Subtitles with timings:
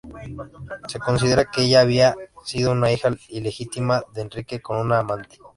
[0.87, 5.37] Se considera que ella había sido una hija ilegítima de Enrique con una amante.